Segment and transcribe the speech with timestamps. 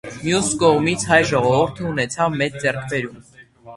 [0.21, 3.21] Մյուս կողմից հայ ժողովուրդը ունեցավ մեծ ձեռքբերում։